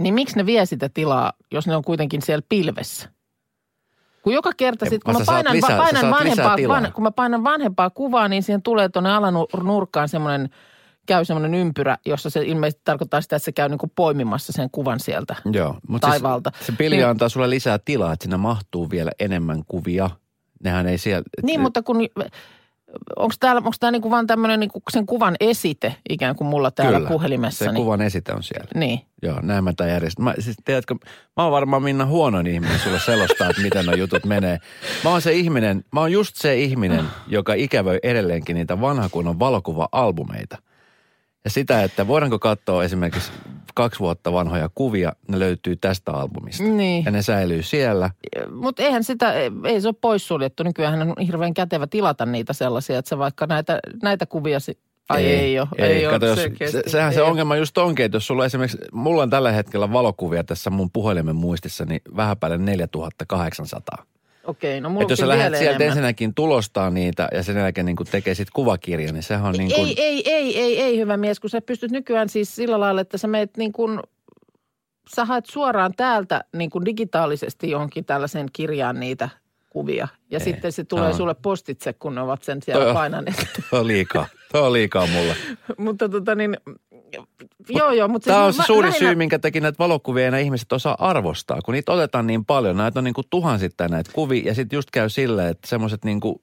niin 0.00 0.14
miksi 0.14 0.36
ne 0.36 0.46
vie 0.46 0.66
sitä 0.66 0.88
tilaa, 0.88 1.32
jos 1.52 1.66
ne 1.66 1.76
on 1.76 1.84
kuitenkin 1.84 2.22
siellä 2.22 2.42
pilvessä? 2.48 3.08
Kun 4.22 4.32
joka 4.32 4.50
kerta 4.56 4.84
Ei, 4.86 4.90
sit, 4.90 5.04
kun 5.04 5.14
mä 5.14 5.20
painan, 5.26 5.52
lisää- 5.56 5.70
lisää, 5.70 5.86
sä 5.86 5.92
painan 6.00 6.10
vanhempaa, 6.10 6.56
van, 6.68 6.92
kun 6.92 7.02
mä 7.04 7.10
painan 7.10 7.44
vanhempaa 7.44 7.90
kuvaa, 7.90 8.28
niin 8.28 8.42
siihen 8.42 8.62
tulee 8.62 8.88
tuonne 8.88 9.12
alanurkkaan 9.12 10.08
semmoinen, 10.08 10.50
käy 11.06 11.24
semmoinen 11.24 11.54
ympyrä, 11.54 11.98
jossa 12.06 12.30
se 12.30 12.42
ilmeisesti 12.44 12.82
tarkoittaa 12.84 13.20
sitä, 13.20 13.36
että 13.36 13.44
se 13.44 13.52
käy 13.52 13.68
niin 13.68 13.78
kuin 13.78 13.92
poimimassa 13.96 14.52
sen 14.52 14.70
kuvan 14.70 15.00
sieltä. 15.00 15.36
Joo. 15.52 15.76
Mutta 15.88 16.08
Taivaalta. 16.08 16.50
Siis, 16.54 16.66
se 16.66 16.72
pilvi 16.72 16.96
Niin- 16.96 17.06
antaa 17.06 17.28
sulle 17.28 17.50
lisää 17.50 17.78
tilaa, 17.78 18.12
että 18.12 18.24
sinne 18.24 18.36
mahtuu 18.36 18.90
vielä 18.90 19.10
enemmän 19.18 19.62
kuvia. 19.68 20.10
Nehän 20.64 20.86
ei 20.86 20.98
siellä... 20.98 21.22
Niin, 21.42 21.60
mutta 21.60 21.82
kun, 21.82 21.96
onko 23.16 23.34
tämä 23.40 23.60
onks 23.64 23.78
tää 23.78 23.90
niinku 23.90 24.10
vaan 24.10 24.26
tämmöinen 24.26 24.60
niinku 24.60 24.82
sen 24.90 25.06
kuvan 25.06 25.36
esite 25.40 25.96
ikään 26.08 26.36
kuin 26.36 26.48
mulla 26.48 26.70
täällä 26.70 26.98
Kyllä, 26.98 27.08
puhelimessa? 27.10 27.64
Se 27.64 27.70
kuvan 27.74 28.02
esite 28.02 28.32
on 28.32 28.42
siellä. 28.42 28.68
Niin. 28.74 29.00
Joo, 29.22 29.40
näin 29.42 29.64
mä 29.64 29.72
tämän 29.72 29.92
järjestän. 29.92 30.24
Mä, 30.24 30.34
siis 30.38 30.56
tiedätkö, 30.64 30.94
mä 31.36 31.42
oon 31.42 31.52
varmaan 31.52 31.82
Minna 31.82 32.06
huonoin 32.06 32.46
ihminen 32.46 32.78
sulle 32.78 33.00
selostaa, 33.00 33.50
että 33.50 33.62
miten 33.62 33.86
nuo 33.86 33.94
jutut 33.94 34.24
menee. 34.24 34.58
Mä 35.04 35.10
oon 35.10 35.22
se 35.22 35.32
ihminen, 35.32 35.84
mä 35.92 36.00
oon 36.00 36.12
just 36.12 36.36
se 36.36 36.56
ihminen, 36.58 37.04
joka 37.26 37.54
ikävöi 37.54 37.98
edelleenkin 38.02 38.56
niitä 38.56 38.80
vanha 38.80 39.08
kunnon 39.08 39.38
valokuva-albumeita. 39.38 40.58
Ja 41.44 41.50
sitä, 41.50 41.82
että 41.82 42.06
voidaanko 42.06 42.38
katsoa 42.38 42.84
esimerkiksi 42.84 43.32
kaksi 43.74 44.00
vuotta 44.00 44.32
vanhoja 44.32 44.70
kuvia, 44.74 45.12
ne 45.28 45.38
löytyy 45.38 45.76
tästä 45.76 46.12
albumista. 46.12 46.62
Niin. 46.62 47.04
Ja 47.04 47.10
ne 47.10 47.22
säilyy 47.22 47.62
siellä. 47.62 48.10
Mutta 48.50 48.82
eihän 48.82 49.04
sitä, 49.04 49.34
ei 49.64 49.80
se 49.80 49.88
ole 49.88 49.94
poissuljettu. 50.00 50.62
Nykyään 50.62 51.02
on 51.02 51.26
hirveän 51.26 51.54
kätevä 51.54 51.86
tilata 51.86 52.26
niitä 52.26 52.52
sellaisia, 52.52 52.98
että 52.98 53.08
sä 53.08 53.18
vaikka 53.18 53.46
näitä, 53.46 53.80
näitä 54.02 54.26
kuvia, 54.26 54.60
si- 54.60 54.78
ai 55.08 55.24
ei, 55.24 55.36
ei 55.36 55.60
ole. 55.60 55.68
Ei, 55.78 56.06
ole 56.06 56.14
kato, 56.14 56.26
jos, 56.26 56.38
se, 56.70 56.82
sehän 56.86 57.12
se 57.12 57.20
Ei 57.20 57.26
ongelma 57.26 57.56
just 57.56 57.78
onkin, 57.78 58.04
että 58.04 58.16
jos 58.16 58.26
sulla 58.26 58.44
esimerkiksi, 58.44 58.78
mulla 58.92 59.22
on 59.22 59.30
tällä 59.30 59.52
hetkellä 59.52 59.92
valokuvia 59.92 60.44
tässä 60.44 60.70
mun 60.70 60.90
puhelimen 60.90 61.36
muistissa, 61.36 61.84
niin 61.84 62.00
vähän 62.16 62.36
päälle 62.36 62.58
4800. 62.58 64.06
Okei, 64.46 64.80
no 64.80 64.88
mulla 64.88 65.02
Että 65.02 65.12
jos 65.12 65.18
sä 65.18 65.28
lähdet 65.28 65.52
sieltä 65.58 65.64
enemmän. 65.70 65.88
ensinnäkin 65.88 66.34
tulostaa 66.34 66.90
niitä 66.90 67.28
ja 67.32 67.42
sen 67.42 67.56
jälkeen 67.56 67.84
niin 67.86 67.96
tekee 68.10 68.34
sit 68.34 68.50
kuvakirja, 68.50 69.12
niin 69.12 69.22
sehän 69.22 69.46
on 69.46 69.52
niin 69.54 69.72
kuin, 69.74 69.86
Ei, 69.88 69.94
ei, 70.02 70.32
ei, 70.32 70.58
ei, 70.58 70.80
ei, 70.80 70.98
hyvä 70.98 71.16
mies, 71.16 71.40
kun 71.40 71.50
sä 71.50 71.60
pystyt 71.60 71.90
nykyään 71.90 72.28
siis 72.28 72.56
sillä 72.56 72.80
lailla, 72.80 73.00
että 73.00 73.18
sä 73.18 73.28
meet 73.28 73.56
niin 73.56 73.72
kuin, 73.72 74.00
sä 75.16 75.24
haet 75.24 75.46
suoraan 75.46 75.92
täältä 75.96 76.44
niin 76.56 76.70
kuin 76.70 76.84
digitaalisesti 76.84 77.70
johonkin 77.70 78.04
tällaiseen 78.04 78.46
kirjaan 78.52 79.00
niitä 79.00 79.28
kuvia. 79.70 80.08
Ja 80.30 80.38
Ei, 80.38 80.44
sitten 80.44 80.72
se 80.72 80.84
tulee 80.84 81.08
on. 81.08 81.14
sulle 81.14 81.34
postitse, 81.42 81.92
kun 81.92 82.14
ne 82.14 82.20
ovat 82.20 82.42
sen 82.42 82.62
siellä 82.62 82.80
Toi 82.82 82.90
on- 82.90 82.94
painaneet. 82.96 83.36
Tuo 83.70 83.78
on 83.78 83.86
liikaa. 83.86 84.26
Tuo 84.52 84.60
on 84.66 84.72
liikaa 84.72 85.06
mulle. 85.06 85.36
mutta 85.78 86.08
tota 86.08 86.34
niin, 86.34 86.56
joo 87.68 87.92
joo, 87.92 88.08
mutta 88.08 88.30
Tämä 88.30 88.44
on 88.44 88.52
siis 88.52 88.62
se 88.62 88.66
suuri 88.66 88.88
lähinnä- 88.88 89.08
syy, 89.08 89.14
minkä 89.14 89.38
takia 89.38 89.60
näitä 89.60 89.78
valokuvia 89.78 90.26
enää 90.26 90.40
ihmiset 90.40 90.72
osaa 90.72 90.96
arvostaa. 90.98 91.58
Kun 91.64 91.74
niitä 91.74 91.92
otetaan 91.92 92.26
niin 92.26 92.44
paljon, 92.44 92.76
näitä 92.76 93.00
on 93.00 93.04
niin 93.04 93.14
kuin 93.14 93.26
tuhansittain 93.30 93.90
näitä 93.90 94.10
kuvia. 94.14 94.42
Ja 94.46 94.54
sitten 94.54 94.76
just 94.76 94.90
käy 94.90 95.08
silleen, 95.08 95.48
että 95.48 95.68
semmoiset 95.68 96.04
niin 96.04 96.20
kuin, 96.20 96.42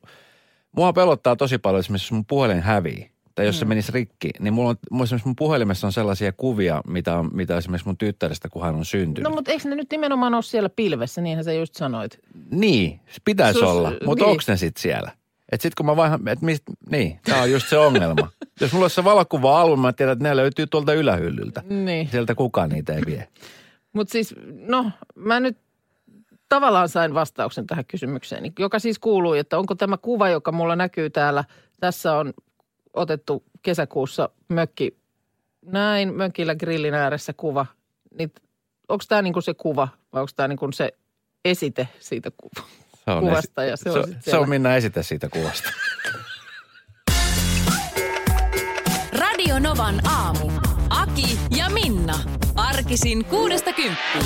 mua 0.71 0.93
pelottaa 0.93 1.35
tosi 1.35 1.57
paljon 1.57 1.79
esimerkiksi, 1.79 2.05
jos 2.05 2.11
mun 2.11 2.25
puhelin 2.25 2.61
hävii. 2.61 3.11
Tai 3.35 3.45
jos 3.45 3.59
se 3.59 3.65
menisi 3.65 3.91
rikki, 3.91 4.29
niin 4.39 4.53
mulla 4.53 4.69
on, 4.69 4.75
mulla 4.91 5.03
esimerkiksi 5.03 5.27
mun 5.27 5.35
puhelimessa 5.35 5.87
on 5.87 5.93
sellaisia 5.93 6.31
kuvia, 6.31 6.81
mitä, 6.87 7.17
on, 7.17 7.29
mitä 7.33 7.57
esimerkiksi 7.57 7.87
mun 7.87 7.97
tyttärestä, 7.97 8.49
kun 8.49 8.61
hän 8.63 8.75
on 8.75 8.85
syntynyt. 8.85 9.29
No 9.29 9.35
mutta 9.35 9.51
eikö 9.51 9.69
ne 9.69 9.75
nyt 9.75 9.91
nimenomaan 9.91 10.33
ole 10.33 10.41
siellä 10.43 10.69
pilvessä, 10.69 11.21
niinhän 11.21 11.43
sä 11.43 11.53
just 11.53 11.75
sanoit. 11.75 12.19
Niin, 12.51 12.99
pitäisi 13.25 13.59
Sus- 13.59 13.63
olla, 13.65 13.91
mutta 14.05 14.23
niin. 14.23 14.31
onko 14.31 14.43
ne 14.47 14.57
sitten 14.57 14.81
siellä? 14.81 15.11
Et 15.51 15.61
sit 15.61 15.75
kun 15.75 15.85
mä 15.85 15.95
vaihan, 15.95 16.27
että 16.27 16.45
mist, 16.45 16.63
niin, 16.89 17.19
tämä 17.23 17.41
on 17.41 17.51
just 17.51 17.69
se 17.69 17.77
ongelma. 17.77 18.31
Jos 18.61 18.73
mulla 18.73 18.83
olisi 18.83 18.95
se 18.95 19.03
valokuva-albumi, 19.03 19.81
mä 19.81 19.93
tiedän, 19.93 20.13
että 20.13 20.23
ne 20.23 20.35
löytyy 20.35 20.67
tuolta 20.67 20.93
ylähyllyltä. 20.93 21.63
Niin. 21.69 22.09
Sieltä 22.11 22.35
kukaan 22.35 22.69
niitä 22.69 22.93
ei 22.93 23.01
vie. 23.05 23.27
Mutta 23.93 24.11
siis, 24.11 24.35
no, 24.67 24.91
mä 25.15 25.39
nyt 25.39 25.57
tavallaan 26.49 26.89
sain 26.89 27.13
vastauksen 27.13 27.67
tähän 27.67 27.85
kysymykseen, 27.85 28.53
joka 28.59 28.79
siis 28.79 28.99
kuuluu, 28.99 29.33
että 29.33 29.57
onko 29.57 29.75
tämä 29.75 29.97
kuva, 29.97 30.29
joka 30.29 30.51
mulla 30.51 30.75
näkyy 30.75 31.09
täällä, 31.09 31.43
tässä 31.79 32.13
on 32.13 32.33
otettu 32.93 33.43
kesäkuussa 33.61 34.29
mökki, 34.49 34.97
näin, 35.65 36.13
mökillä 36.13 36.55
grillin 36.55 36.93
ääressä 36.93 37.33
kuva, 37.33 37.65
niin 38.17 38.33
onko 38.89 39.03
tämä 39.07 39.21
niinku 39.21 39.41
se 39.41 39.53
kuva 39.53 39.87
vai 40.13 40.21
onko 40.21 40.31
tämä 40.35 40.47
niinku 40.47 40.71
se 40.73 40.93
esite 41.45 41.87
siitä 41.99 42.31
Se 43.11 43.17
on 43.17 43.23
kuvasta 43.29 43.63
ja 43.63 43.77
se 43.77 43.89
on 43.89 44.07
se, 44.07 44.13
sit 44.13 44.23
se 44.23 44.37
on 44.37 44.49
Minna 44.49 44.75
esite 44.75 45.03
siitä 45.03 45.29
kuvasta. 45.29 45.69
Radio 49.19 49.59
Novan 49.59 50.07
aamu. 50.07 50.51
Aki 50.89 51.39
ja 51.57 51.69
Minna. 51.69 52.19
Arkisin 52.55 53.25
kuudesta 53.25 53.73
kymppiin. 53.73 54.25